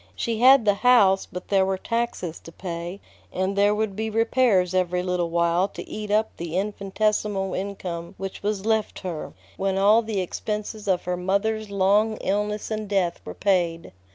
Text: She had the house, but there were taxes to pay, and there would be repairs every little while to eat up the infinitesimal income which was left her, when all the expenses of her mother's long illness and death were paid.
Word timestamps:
She 0.15 0.39
had 0.39 0.65
the 0.65 0.73
house, 0.73 1.27
but 1.31 1.49
there 1.49 1.63
were 1.63 1.77
taxes 1.77 2.39
to 2.39 2.51
pay, 2.51 2.99
and 3.31 3.55
there 3.55 3.75
would 3.75 3.95
be 3.95 4.09
repairs 4.09 4.73
every 4.73 5.03
little 5.03 5.29
while 5.29 5.67
to 5.67 5.87
eat 5.87 6.09
up 6.09 6.35
the 6.37 6.57
infinitesimal 6.57 7.53
income 7.53 8.15
which 8.17 8.41
was 8.41 8.65
left 8.65 8.97
her, 9.01 9.33
when 9.57 9.77
all 9.77 10.01
the 10.01 10.19
expenses 10.19 10.87
of 10.87 11.03
her 11.03 11.17
mother's 11.17 11.69
long 11.69 12.17
illness 12.17 12.71
and 12.71 12.89
death 12.89 13.21
were 13.23 13.35
paid. 13.35 13.91